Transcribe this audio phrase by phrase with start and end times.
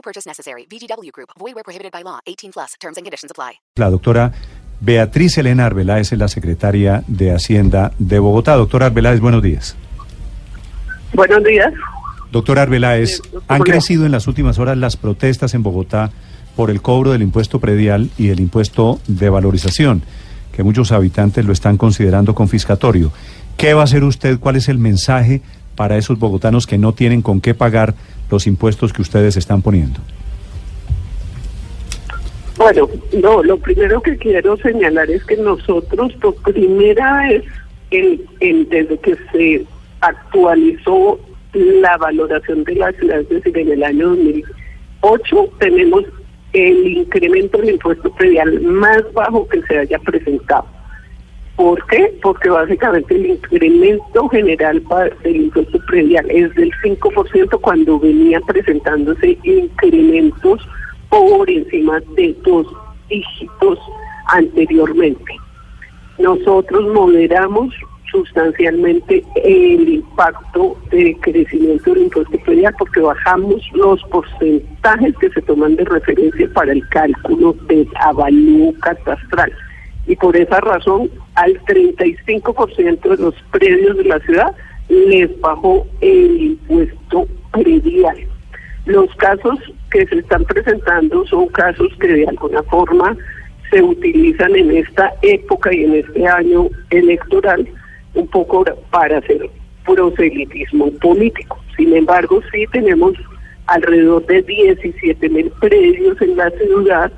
[0.00, 0.66] No purchase necessary.
[0.66, 1.28] VGW Group.
[1.38, 2.20] Void where prohibited by law.
[2.26, 2.74] 18 plus.
[2.80, 3.60] Terms and conditions apply.
[3.76, 4.32] La doctora
[4.80, 8.56] Beatriz Elena Arbeláez es la secretaria de Hacienda de Bogotá.
[8.56, 9.76] Doctora Arbeláez, buenos días.
[11.12, 11.74] Buenos días.
[12.32, 16.12] Doctora Arbeláez, han crecido en las últimas horas las protestas en Bogotá
[16.56, 20.02] por el cobro del impuesto predial y el impuesto de valorización,
[20.52, 23.12] que muchos habitantes lo están considerando confiscatorio.
[23.58, 24.38] ¿Qué va a hacer usted?
[24.38, 25.42] ¿Cuál es el mensaje
[25.74, 27.94] para esos bogotanos que no tienen con qué pagar
[28.30, 30.00] los impuestos que ustedes están poniendo?
[32.56, 32.88] Bueno,
[33.22, 37.44] no, lo primero que quiero señalar es que nosotros por primera vez
[37.90, 39.64] en, en- desde que se
[40.00, 41.18] actualizó
[41.54, 46.04] la valoración de la ciudad, es decir, en el año 2008, tenemos
[46.52, 50.66] el incremento del impuesto predial más bajo que se haya presentado.
[51.60, 52.10] ¿Por qué?
[52.22, 54.82] Porque básicamente el incremento general
[55.22, 60.66] del impuesto predial es del 5% cuando venían presentándose incrementos
[61.10, 62.66] por encima de dos
[63.10, 63.78] dígitos
[64.28, 65.36] anteriormente.
[66.18, 67.74] Nosotros moderamos
[68.10, 75.76] sustancialmente el impacto de crecimiento del impuesto predial porque bajamos los porcentajes que se toman
[75.76, 79.52] de referencia para el cálculo del avalúo catastral.
[80.06, 84.54] Y por esa razón, al 35% de los predios de la ciudad
[84.88, 88.16] les bajó el impuesto predial.
[88.86, 89.58] Los casos
[89.90, 93.16] que se están presentando son casos que de alguna forma
[93.70, 97.68] se utilizan en esta época y en este año electoral
[98.14, 99.48] un poco para hacer
[99.84, 101.58] proselitismo político.
[101.76, 103.14] Sin embargo, sí tenemos
[103.66, 107.12] alrededor de 17 mil predios en la ciudad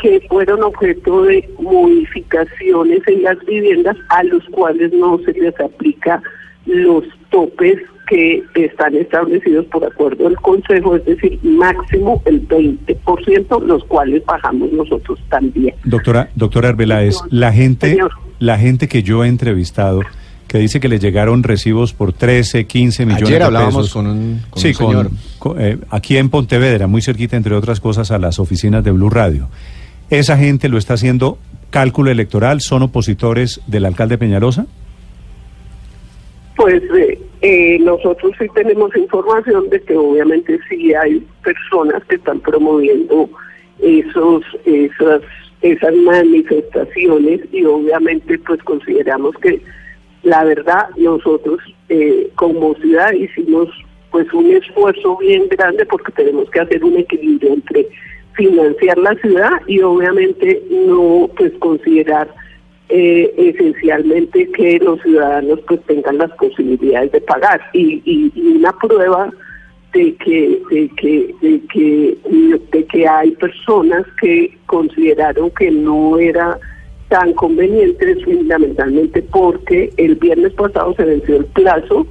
[0.00, 6.22] que fueron objeto de modificaciones en las viviendas a los cuales no se les aplica
[6.66, 7.76] los topes
[8.08, 14.72] que están establecidos por acuerdo del Consejo, es decir, máximo el 20%, los cuales bajamos
[14.72, 15.74] nosotros también.
[15.84, 18.12] Doctora, doctora Arbeláez, la gente, Señor.
[18.38, 20.00] la gente que yo he entrevistado
[20.46, 23.92] que dice que le llegaron recibos por 13, 15 millones Ayer de hablábamos pesos.
[23.92, 25.10] con un- con sí, un señor.
[25.38, 29.10] con- eh, aquí en Pontevedra, muy cerquita, entre otras cosas, a las oficinas de Blue
[29.10, 29.48] Radio.
[30.10, 31.38] ¿Esa gente lo está haciendo
[31.70, 32.60] cálculo electoral?
[32.60, 34.66] ¿Son opositores del alcalde Peñalosa?
[36.56, 42.40] Pues eh, eh, nosotros sí tenemos información de que obviamente sí hay personas que están
[42.40, 43.28] promoviendo
[43.80, 45.22] esos esas
[45.62, 49.60] esas manifestaciones y obviamente pues consideramos que
[50.22, 53.68] la verdad nosotros eh, como ciudad hicimos
[54.10, 57.86] pues un esfuerzo bien grande porque tenemos que hacer un equilibrio entre
[58.38, 62.32] financiar la ciudad y obviamente no pues considerar
[62.88, 67.60] eh, esencialmente que los ciudadanos pues tengan las posibilidades de pagar.
[67.74, 69.30] Y, y- una prueba
[69.92, 72.16] de que de que de que
[72.72, 76.58] de que hay personas que consideraron que no era
[77.08, 82.06] tan conveniente es fundamentalmente porque el viernes pasado se venció el plazo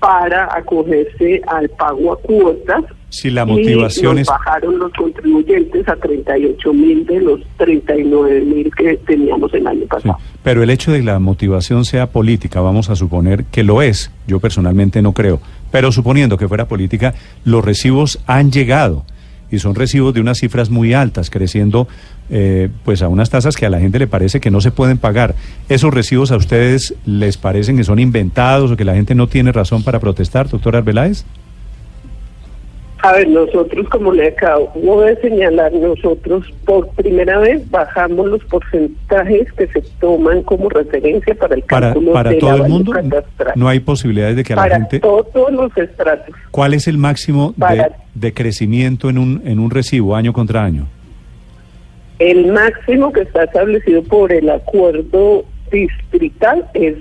[0.00, 4.28] para acogerse al pago a cuotas Si la y motivación nos es...
[4.28, 9.86] bajaron los contribuyentes a 38 mil de los 39 mil que teníamos el año Sí,
[9.88, 10.16] pasado.
[10.42, 14.10] pero el hecho de que la motivación sea política, vamos a suponer que lo es,
[14.26, 19.04] yo personalmente no creo, pero suponiendo que fuera política, los recibos han llegado
[19.50, 21.88] y son recibos de unas cifras muy altas, creciendo
[22.30, 24.96] eh, pues a unas tasas que a la gente le parece que no se pueden
[24.98, 25.34] pagar.
[25.68, 29.50] ¿Esos recibos a ustedes les parecen que son inventados o que la gente no tiene
[29.50, 31.24] razón para protestar, doctor Arbeláez?
[33.02, 39.50] A ver, nosotros, como le acabo de señalar, nosotros por primera vez bajamos los porcentajes
[39.54, 42.74] que se toman como referencia para el Para, cálculo para de la todo el valía
[42.74, 43.52] mundo catastral.
[43.56, 45.00] no hay posibilidades de que a la para gente...
[45.00, 46.34] todos los estratos.
[46.50, 50.62] ¿Cuál es el máximo de, Para- de crecimiento en un, en un recibo año contra
[50.62, 50.86] año?
[52.18, 56.96] El máximo que está establecido por el acuerdo distrital es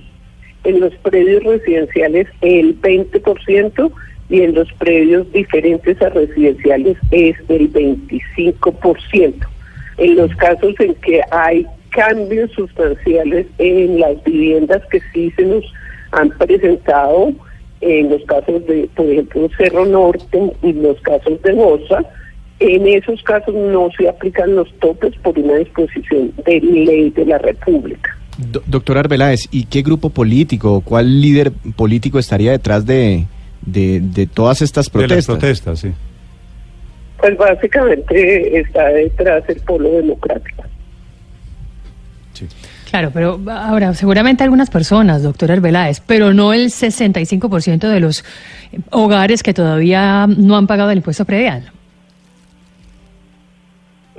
[0.64, 3.92] en los predios residenciales el 20%
[4.30, 9.34] y en los predios diferentes a residenciales es el 25%.
[9.98, 15.66] En los casos en que hay cambios sustanciales en las viviendas que sí se nos
[16.12, 17.34] han presentado,
[17.82, 22.04] en los casos de, por ejemplo, Cerro Norte y los casos de Bosa,
[22.62, 27.38] En esos casos no se aplican los topes por una disposición de ley de la
[27.38, 28.18] República.
[28.38, 33.26] Do- doctor Arbeláez, ¿y qué grupo político, cuál líder político estaría detrás de,
[33.62, 35.38] de, de todas estas De las protestas?
[35.38, 35.92] protestas, sí.
[37.20, 40.64] Pues básicamente está detrás el polo democrático.
[42.34, 42.48] sí.
[42.90, 48.26] Claro, pero ahora, seguramente algunas personas, doctor Arbeláez, pero no el 65% de los
[48.90, 51.70] hogares que todavía no han pagado el impuesto predial.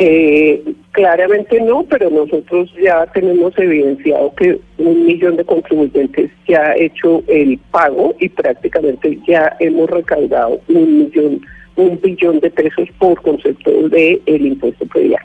[0.03, 0.63] Eh,
[0.93, 7.23] claramente no, pero nosotros ya tenemos evidenciado que un millón de contribuyentes ya ha hecho
[7.29, 11.43] el pago y prácticamente ya hemos recaudado un millón,
[11.77, 15.23] un billón de pesos por concepto de el impuesto predial.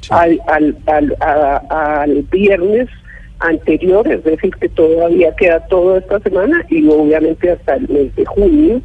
[0.00, 0.08] Sí.
[0.10, 2.88] Al, al, al, a- al viernes
[3.38, 8.24] anterior, es decir, que todavía queda toda esta semana y obviamente hasta el mes de
[8.26, 8.82] junio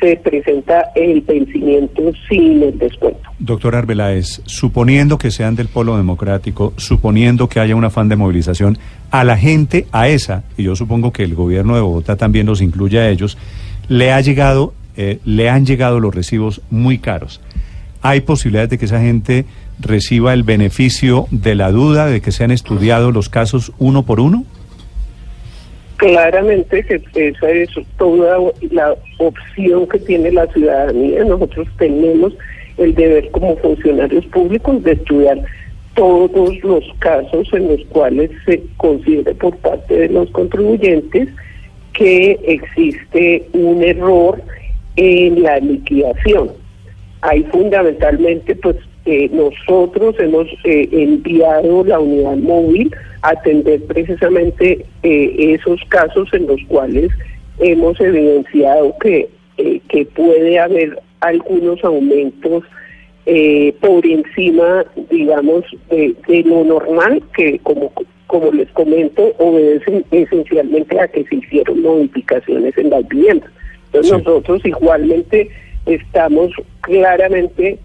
[0.00, 3.20] se presenta el vencimiento sin el descuento.
[3.38, 8.78] Doctor Arbeláez, suponiendo que sean del polo democrático, suponiendo que haya un afán de movilización,
[9.10, 12.60] a la gente, a esa, y yo supongo que el gobierno de Bogotá también los
[12.60, 13.38] incluye a ellos,
[13.88, 17.40] le ha llegado, eh, le han llegado los recibos muy caros.
[18.02, 19.44] ¿Hay posibilidades de que esa gente
[19.78, 24.44] reciba el beneficio de la duda, de que sean estudiados los casos uno por uno?
[26.06, 28.38] Claramente que esa es toda
[28.70, 31.24] la opción que tiene la ciudadanía.
[31.24, 32.32] Nosotros tenemos
[32.76, 35.42] el deber como funcionarios públicos de estudiar
[35.94, 41.28] todos los casos en los cuales se considere por parte de los contribuyentes
[41.94, 44.40] que existe un error
[44.96, 46.50] en la liquidación.
[47.22, 48.76] Ahí fundamentalmente, pues
[49.06, 52.94] eh, nosotros hemos eh, enviado la unidad móvil
[53.28, 57.10] atender precisamente eh, esos casos en los cuales
[57.58, 59.28] hemos evidenciado que,
[59.58, 62.64] eh, que puede haber algunos aumentos
[63.26, 67.92] eh, por encima, digamos, de, de lo normal, que como,
[68.28, 73.50] como les comento, obedecen esencialmente a que se hicieron modificaciones en las viviendas.
[73.86, 74.18] Entonces Sí.
[74.18, 75.48] nosotros igualmente
[75.86, 76.52] estamos
[76.82, 77.78] claramente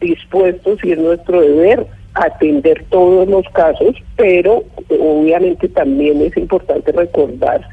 [0.00, 1.86] dispuestos y es nuestro deber
[2.18, 7.66] atender todos los casos, pero obviamente también es importante recordar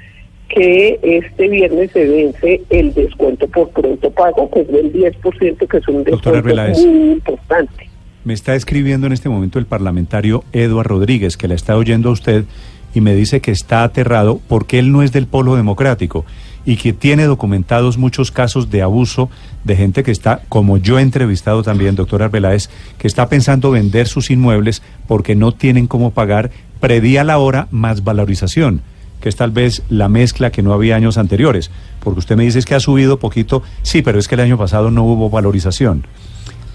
[0.50, 5.78] que este viernes se vence el descuento por pronto pago, que es del 10%, que
[5.78, 7.90] es un descuento muy importante.
[8.24, 12.14] Me está escribiendo en este momento el parlamentario Eduard Rodríguez, que la está oyendo a
[12.14, 12.46] usted
[12.94, 16.26] y me dice que está aterrado porque él no es del polo democrático
[16.66, 19.30] y que tiene documentados muchos casos de abuso
[19.64, 24.08] de gente que está, como yo he entrevistado también, doctor Arbeláez, que está pensando vender
[24.08, 28.82] sus inmuebles porque no tienen cómo pagar predía la hora más valorización,
[29.22, 31.72] que es tal vez la mezcla que no había años anteriores.
[32.04, 34.92] Porque usted me dice que ha subido poquito, sí, pero es que el año pasado
[34.92, 36.06] no hubo valorización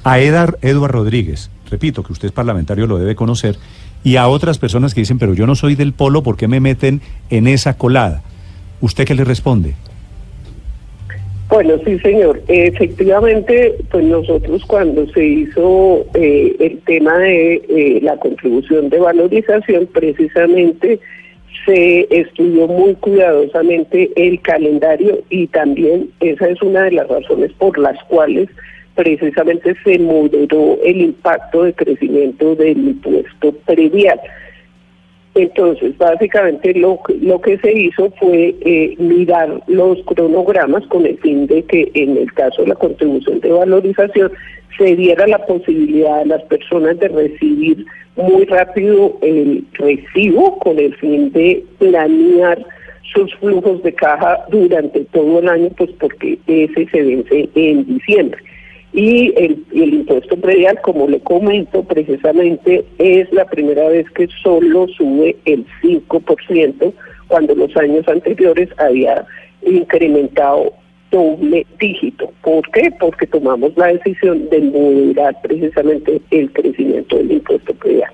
[0.05, 3.59] a Edar, Eduard Rodríguez, repito que usted es parlamentario, lo debe conocer,
[4.03, 6.61] y a otras personas que dicen, pero yo no soy del polo, ¿por qué me
[6.61, 8.23] meten en esa colada?
[8.81, 9.75] ¿Usted qué le responde?
[11.49, 12.41] Bueno, sí, señor.
[12.47, 19.87] Efectivamente, pues nosotros cuando se hizo eh, el tema de eh, la contribución de valorización,
[19.87, 21.01] precisamente
[21.67, 27.77] se estudió muy cuidadosamente el calendario y también esa es una de las razones por
[27.79, 28.49] las cuales
[28.95, 34.21] precisamente se moderó el impacto de crecimiento del impuesto previal.
[35.35, 41.47] Entonces, básicamente lo, lo que se hizo fue eh, mirar los cronogramas con el fin
[41.47, 44.33] de que en el caso de la contribución de valorización
[44.77, 50.95] se diera la posibilidad a las personas de recibir muy rápido el recibo con el
[50.97, 52.59] fin de planear
[53.15, 58.43] sus flujos de caja durante todo el año, pues porque ese se vence en diciembre.
[58.93, 64.89] Y el, el impuesto predial, como le comento, precisamente es la primera vez que solo
[64.89, 66.93] sube el 5%,
[67.29, 69.25] cuando los años anteriores había
[69.65, 70.73] incrementado
[71.11, 72.33] doble dígito.
[72.43, 72.91] ¿Por qué?
[72.99, 78.13] Porque tomamos la decisión de moderar precisamente el crecimiento del impuesto predial.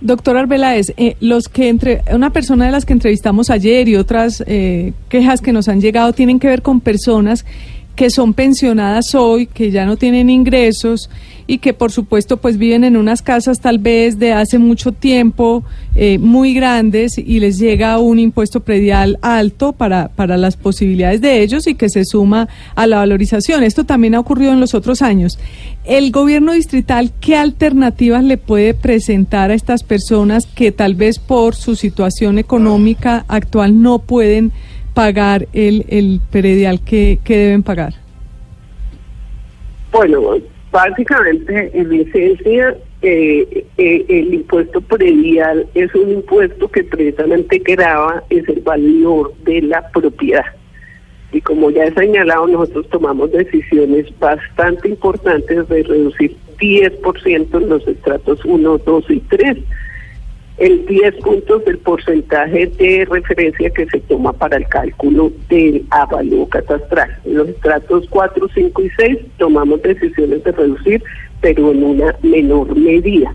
[0.00, 4.44] Doctor Arbeláez, eh, los que entre una persona de las que entrevistamos ayer y otras
[4.46, 7.46] eh, quejas que nos han llegado tienen que ver con personas
[7.96, 11.08] que son pensionadas hoy, que ya no tienen ingresos
[11.46, 15.64] y que por supuesto pues viven en unas casas tal vez de hace mucho tiempo
[15.94, 21.42] eh, muy grandes y les llega un impuesto predial alto para, para las posibilidades de
[21.42, 23.62] ellos y que se suma a la valorización.
[23.62, 25.38] Esto también ha ocurrido en los otros años.
[25.84, 31.54] El gobierno distrital, ¿qué alternativas le puede presentar a estas personas que tal vez por
[31.54, 34.52] su situación económica actual no pueden
[34.96, 37.92] pagar el, el predial que, que deben pagar?
[39.92, 40.38] Bueno,
[40.72, 48.48] básicamente, en esencia, eh, eh, el impuesto predial es un impuesto que precisamente grava es
[48.48, 50.46] el valor de la propiedad.
[51.30, 57.86] Y como ya he señalado, nosotros tomamos decisiones bastante importantes de reducir 10% en los
[57.86, 59.58] estratos 1, 2 y 3
[60.58, 66.48] el 10 puntos del porcentaje de referencia que se toma para el cálculo del avalúo
[66.48, 67.14] catastral.
[67.24, 71.02] En los estratos 4, 5 y 6 tomamos decisiones de reducir,
[71.42, 73.34] pero en una menor medida.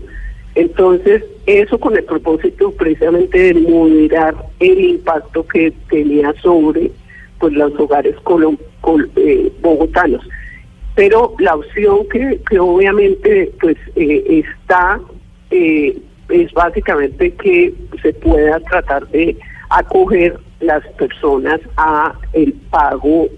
[0.54, 6.90] Entonces, eso con el propósito precisamente de moderar el impacto que tenía sobre
[7.38, 8.14] pues los hogares
[9.16, 10.28] eh, bogotanos.
[10.94, 15.00] Pero la opción que, que obviamente pues eh, está
[15.50, 15.96] eh,
[16.32, 19.36] es básicamente que se pueda tratar de
[19.70, 23.28] acoger las personas a el pago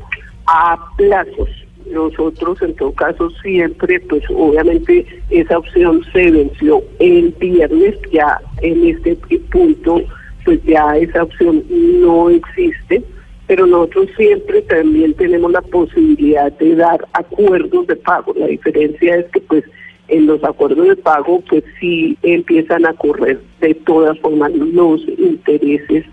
[0.46, 1.48] a plazos.
[1.90, 8.86] Nosotros en todo caso siempre, pues obviamente esa opción se venció el viernes, ya en
[8.86, 9.16] este
[9.50, 10.00] punto
[10.44, 13.02] pues ya esa opción no existe,
[13.46, 18.34] pero nosotros siempre también tenemos la posibilidad de dar acuerdos de pago.
[18.36, 19.64] La diferencia es que pues
[20.08, 26.04] en los acuerdos de pago, pues sí empiezan a correr de todas formas los intereses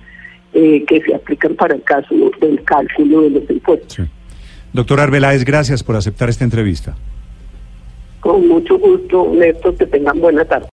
[0.54, 4.08] eh, que se aplican para el caso del cálculo de los impuestos.
[4.74, 6.96] Doctor Arbeláez, gracias por aceptar esta entrevista.
[8.22, 10.68] Con mucho gusto, Néstor, que tengan buena tarde.